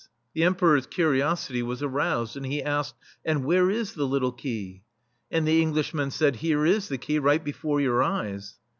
[0.33, 4.81] The Emperor's curiosity was aroused, and he asked:^' And where is the little key?''
[5.29, 8.55] And the Englishmen said:" Here is the key, right before your eyes."